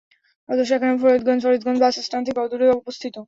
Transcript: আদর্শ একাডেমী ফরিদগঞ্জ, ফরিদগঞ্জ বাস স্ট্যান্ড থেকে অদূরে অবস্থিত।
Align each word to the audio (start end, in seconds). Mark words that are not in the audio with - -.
আদর্শ 0.49 0.69
একাডেমী 0.73 0.99
ফরিদগঞ্জ, 1.03 1.39
ফরিদগঞ্জ 1.45 1.77
বাস 1.83 1.95
স্ট্যান্ড 2.05 2.25
থেকে 2.27 2.39
অদূরে 2.41 2.65
অবস্থিত। 2.79 3.15